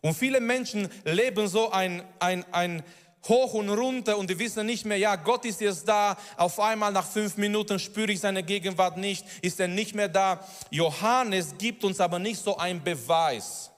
[0.00, 2.82] Und viele Menschen leben so ein, ein, ein
[3.28, 6.16] hoch und runter und die wissen nicht mehr, ja, Gott ist jetzt da.
[6.36, 10.46] Auf einmal nach fünf Minuten spüre ich seine Gegenwart nicht, ist er nicht mehr da.
[10.70, 13.70] Johannes gibt uns aber nicht so einen Beweis,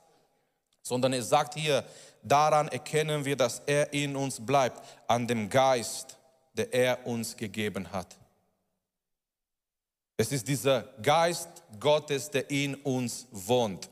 [0.82, 1.84] sondern er sagt hier,
[2.22, 6.16] daran erkennen wir, dass er in uns bleibt, an dem Geist,
[6.54, 8.16] der er uns gegeben hat.
[10.16, 11.48] Es ist dieser Geist
[11.78, 13.90] Gottes, der in uns wohnt.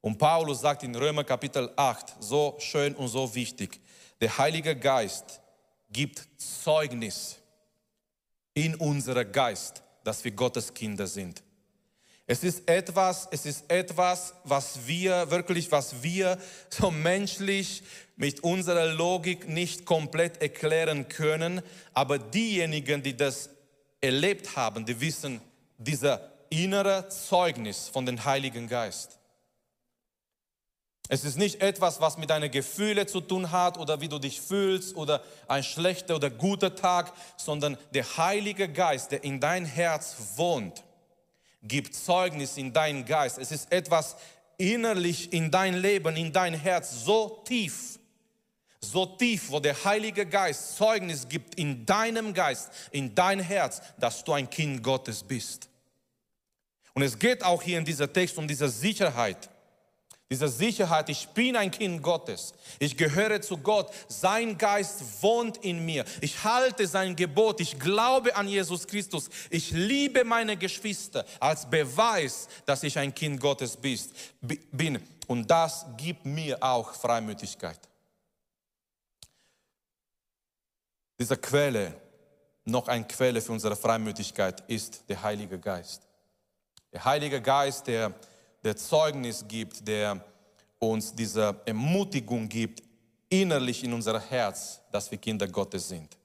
[0.00, 3.80] Und Paulus sagt in Römer Kapitel 8, so schön und so wichtig,
[4.20, 5.40] der Heilige Geist
[5.90, 7.38] gibt Zeugnis
[8.54, 11.42] in unserem Geist, dass wir Gottes Kinder sind.
[12.26, 16.38] Es ist etwas, es ist etwas, was wir wirklich, was wir
[16.70, 17.82] so menschlich
[18.16, 21.60] mit unserer Logik nicht komplett erklären können,
[21.92, 23.50] aber diejenigen, die das
[24.04, 25.40] erlebt haben, die wissen
[25.78, 29.18] dieser innere Zeugnis von dem Heiligen Geist.
[31.08, 34.40] Es ist nicht etwas, was mit deinen Gefühlen zu tun hat oder wie du dich
[34.40, 40.16] fühlst oder ein schlechter oder guter Tag, sondern der Heilige Geist, der in dein Herz
[40.36, 40.82] wohnt,
[41.62, 43.38] gibt Zeugnis in deinen Geist.
[43.38, 44.16] Es ist etwas
[44.56, 47.98] innerlich in dein Leben, in dein Herz so tief,
[48.90, 54.24] so tief, wo der Heilige Geist Zeugnis gibt in deinem Geist, in dein Herz, dass
[54.24, 55.68] du ein Kind Gottes bist.
[56.94, 59.48] Und es geht auch hier in dieser Text um diese Sicherheit
[60.30, 62.54] diese Sicherheit, ich bin ein Kind Gottes.
[62.78, 63.92] Ich gehöre zu Gott.
[64.08, 66.04] Sein Geist wohnt in mir.
[66.20, 67.60] Ich halte sein Gebot.
[67.60, 69.28] Ich glaube an Jesus Christus.
[69.50, 73.78] Ich liebe meine Geschwister als Beweis, dass ich ein Kind Gottes
[74.72, 75.00] bin.
[75.26, 77.78] Und das gibt mir auch Freimütigkeit.
[81.18, 81.94] Diese Quelle,
[82.64, 86.02] noch eine Quelle für unsere Freimütigkeit, ist der Heilige Geist.
[86.92, 88.14] Der Heilige Geist, der
[88.64, 90.24] der Zeugnis gibt, der
[90.78, 92.82] uns diese Ermutigung gibt,
[93.28, 96.16] innerlich in unser Herz, dass wir Kinder Gottes sind.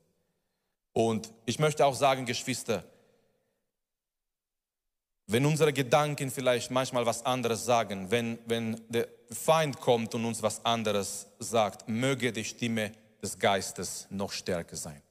[0.93, 2.83] Und ich möchte auch sagen, Geschwister,
[5.27, 10.41] wenn unsere Gedanken vielleicht manchmal was anderes sagen, wenn, wenn der Feind kommt und uns
[10.41, 15.01] was anderes sagt, möge die Stimme des Geistes noch stärker sein.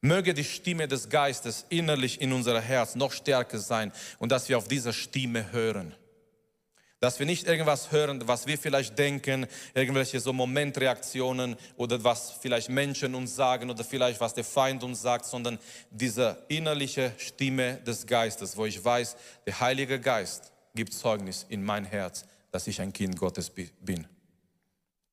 [0.00, 4.58] Möge die Stimme des Geistes innerlich in unser Herz noch stärker sein und dass wir
[4.58, 5.94] auf diese Stimme hören.
[6.98, 12.68] Dass wir nicht irgendwas hören, was wir vielleicht denken, irgendwelche so Momentreaktionen oder was vielleicht
[12.68, 15.58] Menschen uns sagen oder vielleicht was der Feind uns sagt, sondern
[15.90, 21.84] diese innerliche Stimme des Geistes, wo ich weiß, der Heilige Geist gibt Zeugnis in mein
[21.84, 24.06] Herz, dass ich ein Kind Gottes bin.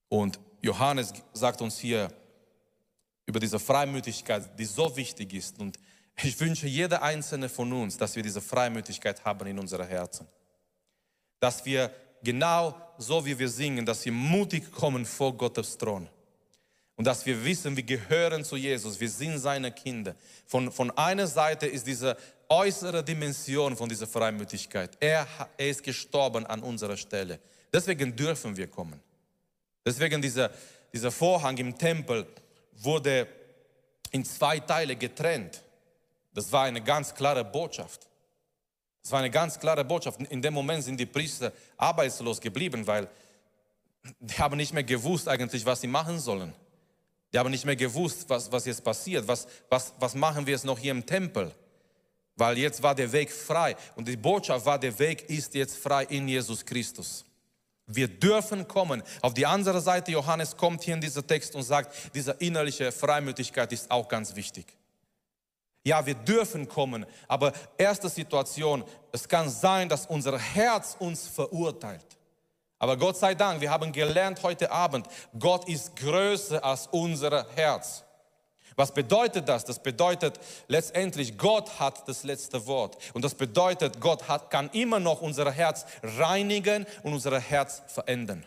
[0.08, 2.12] Und Johannes sagt uns hier
[3.26, 5.58] über diese Freimütigkeit, die so wichtig ist.
[5.58, 5.78] Und
[6.22, 10.26] ich wünsche jeder einzelne von uns, dass wir diese Freimütigkeit haben in unseren Herzen
[11.40, 11.90] dass wir
[12.22, 16.06] genau so wie wir singen, dass wir mutig kommen vor Gottes Thron.
[16.96, 20.14] Und dass wir wissen, wir gehören zu Jesus, wir sind seine Kinder.
[20.44, 22.14] Von, von einer Seite ist diese
[22.46, 24.98] äußere Dimension von dieser Freimütigkeit.
[25.00, 27.40] Er, er ist gestorben an unserer Stelle.
[27.72, 29.00] Deswegen dürfen wir kommen.
[29.84, 30.50] Deswegen dieser,
[30.92, 32.26] dieser Vorhang im Tempel
[32.76, 33.26] wurde
[34.10, 35.62] in zwei Teile getrennt.
[36.34, 38.06] Das war eine ganz klare Botschaft.
[39.02, 40.20] Das war eine ganz klare Botschaft.
[40.20, 43.08] In dem Moment sind die Priester arbeitslos geblieben, weil
[44.18, 46.52] die haben nicht mehr gewusst eigentlich, was sie machen sollen.
[47.32, 49.26] Die haben nicht mehr gewusst, was, was jetzt passiert.
[49.26, 51.52] Was, was, was machen wir jetzt noch hier im Tempel?
[52.36, 53.76] Weil jetzt war der Weg frei.
[53.94, 57.24] Und die Botschaft war, der Weg ist jetzt frei in Jesus Christus.
[57.92, 59.02] Wir dürfen kommen.
[59.20, 63.72] Auf die andere Seite, Johannes kommt hier in dieser Text und sagt, diese innerliche Freimütigkeit
[63.72, 64.66] ist auch ganz wichtig.
[65.82, 72.04] Ja, wir dürfen kommen, aber erste Situation, es kann sein, dass unser Herz uns verurteilt.
[72.78, 75.06] Aber Gott sei Dank, wir haben gelernt heute Abend,
[75.38, 78.04] Gott ist größer als unser Herz.
[78.76, 79.64] Was bedeutet das?
[79.64, 82.96] Das bedeutet letztendlich, Gott hat das letzte Wort.
[83.14, 88.44] Und das bedeutet, Gott hat, kann immer noch unser Herz reinigen und unser Herz verändern.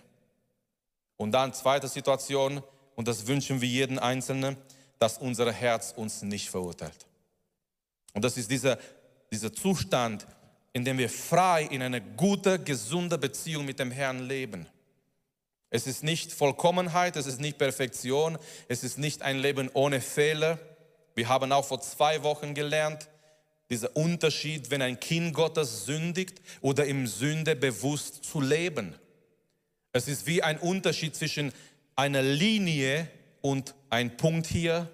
[1.17, 2.63] Und dann zweite Situation,
[2.95, 4.57] und das wünschen wir jeden Einzelnen,
[4.99, 7.05] dass unser Herz uns nicht verurteilt.
[8.13, 8.77] Und das ist dieser,
[9.31, 10.25] dieser Zustand,
[10.71, 14.67] in dem wir frei in einer guten, gesunden Beziehung mit dem Herrn leben.
[15.73, 20.59] Es ist nicht Vollkommenheit, es ist nicht Perfektion, es ist nicht ein Leben ohne Fehler.
[21.15, 23.09] Wir haben auch vor zwei Wochen gelernt,
[23.71, 28.93] dieser Unterschied, wenn ein Kind Gottes sündigt oder im Sünde bewusst zu leben.
[29.93, 31.51] Es ist wie ein Unterschied zwischen
[31.95, 33.09] einer Linie
[33.41, 34.91] und ein Punkt hier,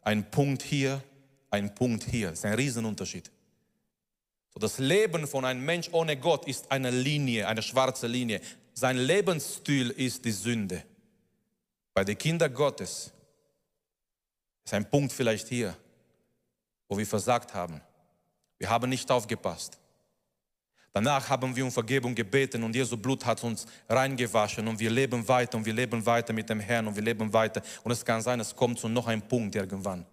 [0.00, 1.02] ein Punkt hier,
[1.50, 2.30] ein Punkt hier.
[2.30, 3.30] Das ist ein Riesenunterschied.
[4.54, 8.40] Das Leben von einem Mensch ohne Gott ist eine Linie, eine schwarze Linie.
[8.74, 10.82] Sein Lebensstil ist die Sünde.
[11.94, 13.12] Bei den Kindern Gottes
[14.64, 15.76] ist ein Punkt vielleicht hier,
[16.88, 17.80] wo wir versagt haben.
[18.58, 19.78] Wir haben nicht aufgepasst.
[20.92, 25.26] Danach haben wir um Vergebung gebeten und Jesu Blut hat uns reingewaschen und wir leben
[25.26, 27.62] weiter und wir leben weiter mit dem Herrn und wir leben weiter.
[27.82, 30.04] Und es kann sein, es kommt zu noch ein Punkt irgendwann.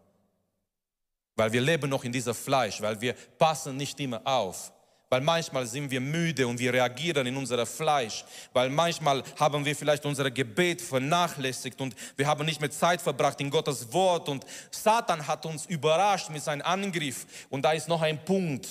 [1.36, 4.72] Weil wir leben noch in dieser Fleisch, weil wir passen nicht immer auf.
[5.10, 8.24] Weil manchmal sind wir müde und wir reagieren in unser Fleisch.
[8.54, 13.42] Weil manchmal haben wir vielleicht unser Gebet vernachlässigt und wir haben nicht mehr Zeit verbracht
[13.42, 14.30] in Gottes Wort.
[14.30, 17.26] Und Satan hat uns überrascht mit seinem Angriff.
[17.50, 18.68] Und da ist noch ein Punkt.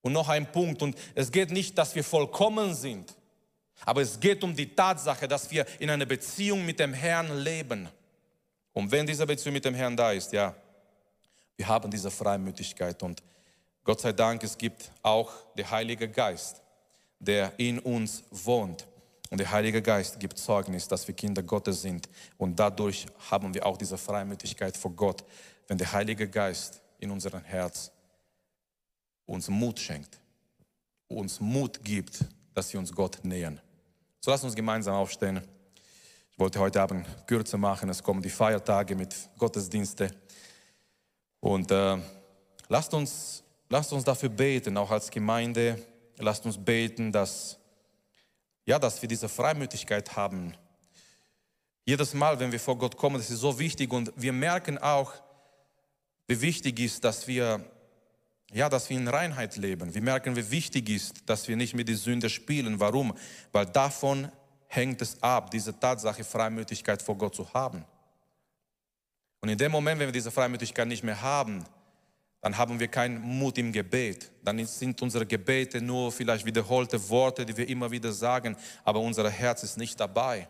[0.00, 0.80] Und noch ein Punkt.
[0.80, 3.14] Und es geht nicht, dass wir vollkommen sind.
[3.84, 7.86] Aber es geht um die Tatsache, dass wir in einer Beziehung mit dem Herrn leben.
[8.72, 10.54] Und wenn diese Beziehung mit dem Herrn da ist, ja,
[11.54, 13.22] wir haben diese Freimütigkeit und
[13.86, 16.60] Gott sei Dank, es gibt auch den Heiligen Geist,
[17.20, 18.84] der in uns wohnt.
[19.30, 22.08] Und der Heilige Geist gibt Zeugnis, dass wir Kinder Gottes sind.
[22.36, 25.22] Und dadurch haben wir auch diese Freimütigkeit vor Gott,
[25.68, 27.92] wenn der Heilige Geist in unserem Herz
[29.24, 30.18] uns Mut schenkt,
[31.06, 32.24] uns Mut gibt,
[32.54, 33.60] dass wir uns Gott nähern.
[34.18, 35.40] So lasst uns gemeinsam aufstehen.
[36.32, 37.88] Ich wollte heute Abend kürzer machen.
[37.88, 40.10] Es kommen die Feiertage mit Gottesdienste.
[41.38, 41.96] Und äh,
[42.68, 45.84] lasst uns Lasst uns dafür beten, auch als Gemeinde.
[46.18, 47.58] Lasst uns beten, dass,
[48.64, 50.54] ja, dass wir diese Freimütigkeit haben.
[51.84, 55.12] Jedes Mal, wenn wir vor Gott kommen, das ist so wichtig und wir merken auch,
[56.26, 57.64] wie wichtig ist, dass wir,
[58.52, 59.94] ja, dass wir in Reinheit leben.
[59.94, 62.80] Wir merken, wie wichtig ist, dass wir nicht mit der Sünde spielen.
[62.80, 63.16] Warum?
[63.52, 64.30] Weil davon
[64.66, 67.84] hängt es ab, diese Tatsache, Freimütigkeit vor Gott zu haben.
[69.40, 71.64] Und in dem Moment, wenn wir diese Freimütigkeit nicht mehr haben,
[72.40, 74.30] dann haben wir keinen Mut im Gebet.
[74.42, 79.28] Dann sind unsere Gebete nur vielleicht wiederholte Worte, die wir immer wieder sagen, aber unser
[79.28, 80.48] Herz ist nicht dabei.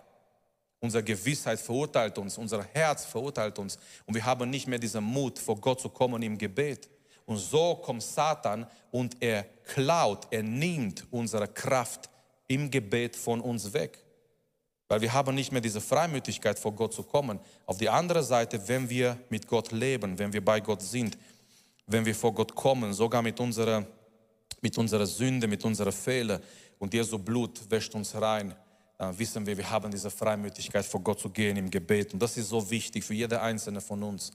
[0.81, 5.39] Unsere Gewissheit verurteilt uns, unser Herz verurteilt uns und wir haben nicht mehr diesen Mut,
[5.39, 6.89] vor Gott zu kommen im Gebet.
[7.25, 12.09] Und so kommt Satan und er klaut, er nimmt unsere Kraft
[12.47, 13.99] im Gebet von uns weg.
[14.89, 17.41] Weil wir haben nicht mehr diese Freimütigkeit, vor Gott zu kommen.
[17.65, 21.19] Auf die andere Seite, wenn wir mit Gott leben, wenn wir bei Gott sind,
[21.87, 23.87] wenn wir vor Gott kommen, sogar mit unserer,
[24.61, 26.41] mit unserer Sünde, mit unserer Fehler
[26.79, 28.55] und Jesu Blut wäscht uns rein,
[28.99, 32.13] dann wissen wir, wir haben diese Freimütigkeit vor Gott zu gehen im Gebet.
[32.15, 34.33] Und das ist so wichtig für jede einzelne von uns,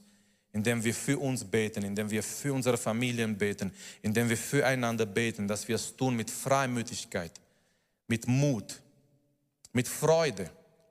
[0.52, 3.72] indem wir für uns beten, indem wir für unsere Familien beten,
[4.02, 7.32] indem wir füreinander beten, dass wir es tun mit Freimütigkeit,
[8.06, 8.80] mit Mut,
[9.72, 10.48] mit Freude,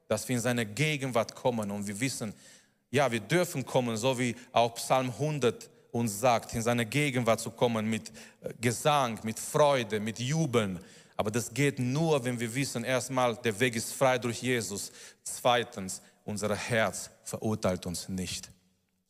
[0.08, 2.34] dass wir in seine Gegenwart kommen und wir wissen,
[2.90, 7.52] ja, wir dürfen kommen, so wie auch Psalm 100 uns sagt, in seine Gegenwart zu
[7.52, 8.10] kommen mit
[8.42, 10.80] äh, Gesang, mit Freude, mit Jubeln.
[11.18, 14.92] Aber das geht nur, wenn wir wissen, erstmal, der Weg ist frei durch Jesus.
[15.24, 18.50] Zweitens, unser Herz verurteilt uns nicht,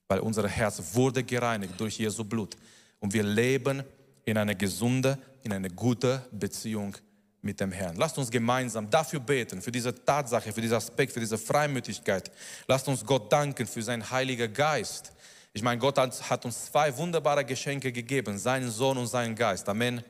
[0.08, 2.58] weil unser Herz wurde gereinigt durch Jesu Blut.
[3.00, 3.84] Und wir leben
[4.26, 6.96] in einer gesunden, in einer guten Beziehung
[7.42, 7.96] mit dem Herrn.
[7.96, 12.32] Lasst uns gemeinsam dafür beten, für diese Tatsache, für diesen Aspekt, für diese Freimütigkeit.
[12.68, 15.12] Lasst uns Gott danken für seinen Heiligen Geist,
[15.54, 19.68] ich meine, Gott hat uns zwei wunderbare Geschenke gegeben, seinen Sohn und seinen Geist.
[19.68, 20.04] Amen.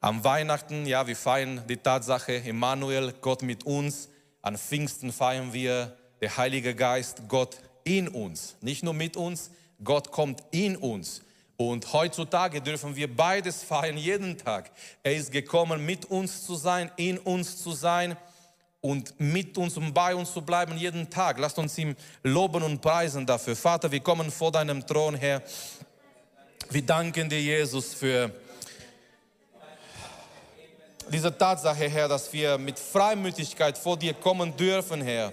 [0.00, 4.08] Am Weihnachten, ja, wir feiern die Tatsache, Emmanuel, Gott mit uns.
[4.42, 8.56] An Pfingsten feiern wir der Heilige Geist, Gott in uns.
[8.60, 9.50] Nicht nur mit uns,
[9.82, 11.22] Gott kommt in uns.
[11.56, 14.70] Und heutzutage dürfen wir beides feiern, jeden Tag.
[15.02, 18.16] Er ist gekommen, mit uns zu sein, in uns zu sein
[18.86, 21.38] und mit uns und bei uns zu bleiben jeden Tag.
[21.38, 23.56] Lasst uns ihm loben und preisen dafür.
[23.56, 25.42] Vater, wir kommen vor deinem Thron, Herr.
[26.70, 28.30] Wir danken dir, Jesus, für
[31.08, 35.32] diese Tatsache, Herr, dass wir mit Freimütigkeit vor dir kommen dürfen, Herr.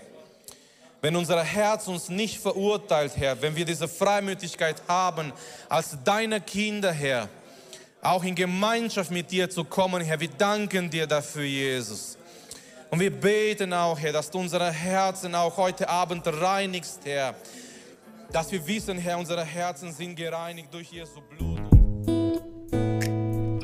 [1.01, 5.31] Wenn unser Herz uns nicht verurteilt, Herr, wenn wir diese Freimütigkeit haben,
[5.69, 7.29] als deine Kinder, Herr,
[8.01, 12.17] auch in Gemeinschaft mit dir zu kommen, Herr, wir danken dir dafür, Jesus.
[12.93, 17.33] Und wir beten auch, Herr, dass du unsere Herzen auch heute Abend reinigst, Herr.
[18.31, 21.59] Dass wir wissen, Herr, unsere Herzen sind gereinigt durch Jesu Blut.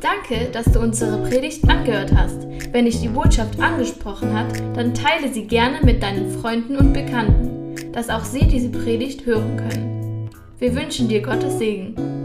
[0.02, 2.48] Danke, dass du unsere Predigt angehört hast.
[2.72, 7.92] Wenn dich die Botschaft angesprochen hat, dann teile sie gerne mit deinen Freunden und Bekannten,
[7.92, 10.32] dass auch sie diese Predigt hören können.
[10.58, 12.18] Wir wünschen dir Gottes Segen.